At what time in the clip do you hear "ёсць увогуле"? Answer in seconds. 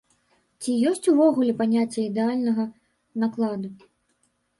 0.91-1.53